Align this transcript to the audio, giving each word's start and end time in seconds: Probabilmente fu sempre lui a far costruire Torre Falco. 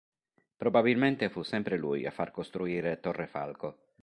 Probabilmente 0.57 1.29
fu 1.29 1.43
sempre 1.43 1.77
lui 1.77 2.07
a 2.07 2.09
far 2.09 2.31
costruire 2.31 2.99
Torre 2.99 3.27
Falco. 3.27 3.77